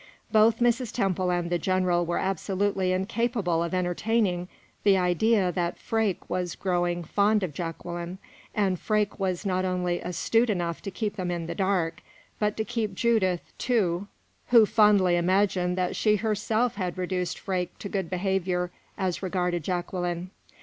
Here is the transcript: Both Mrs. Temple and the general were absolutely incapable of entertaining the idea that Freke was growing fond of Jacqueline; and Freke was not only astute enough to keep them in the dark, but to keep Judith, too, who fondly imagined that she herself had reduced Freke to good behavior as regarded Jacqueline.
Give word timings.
Both 0.31 0.57
Mrs. 0.61 0.91
Temple 0.91 1.29
and 1.31 1.51
the 1.51 1.59
general 1.59 2.07
were 2.07 2.17
absolutely 2.17 2.91
incapable 2.91 3.61
of 3.61 3.71
entertaining 3.75 4.47
the 4.83 4.97
idea 4.97 5.51
that 5.51 5.77
Freke 5.77 6.27
was 6.27 6.55
growing 6.55 7.03
fond 7.03 7.43
of 7.43 7.53
Jacqueline; 7.53 8.17
and 8.55 8.79
Freke 8.79 9.19
was 9.19 9.45
not 9.45 9.63
only 9.63 10.01
astute 10.01 10.49
enough 10.49 10.81
to 10.81 10.89
keep 10.89 11.17
them 11.17 11.29
in 11.29 11.45
the 11.45 11.53
dark, 11.53 12.01
but 12.39 12.57
to 12.57 12.65
keep 12.65 12.95
Judith, 12.95 13.53
too, 13.59 14.07
who 14.47 14.65
fondly 14.65 15.17
imagined 15.17 15.77
that 15.77 15.95
she 15.95 16.15
herself 16.15 16.77
had 16.77 16.97
reduced 16.97 17.37
Freke 17.37 17.77
to 17.77 17.87
good 17.87 18.09
behavior 18.09 18.71
as 18.97 19.21
regarded 19.21 19.63
Jacqueline. 19.63 20.31